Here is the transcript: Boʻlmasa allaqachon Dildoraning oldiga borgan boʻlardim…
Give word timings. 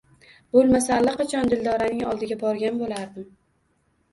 Boʻlmasa 0.55 0.95
allaqachon 1.01 1.51
Dildoraning 1.51 2.01
oldiga 2.15 2.39
borgan 2.47 2.81
boʻlardim… 2.81 3.29